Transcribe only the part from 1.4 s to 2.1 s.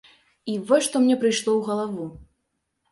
ў галаву.